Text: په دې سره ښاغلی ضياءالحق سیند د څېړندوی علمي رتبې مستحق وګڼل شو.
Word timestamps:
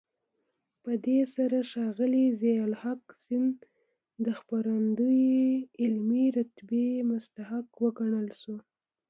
په 0.83 0.91
دې 1.05 1.19
سره 1.35 1.57
ښاغلی 1.71 2.25
ضياءالحق 2.41 3.01
سیند 3.23 3.57
د 4.25 4.27
څېړندوی 4.47 5.29
علمي 5.81 6.25
رتبې 6.37 6.87
مستحق 7.09 7.67
وګڼل 7.83 8.27
شو. 8.41 8.55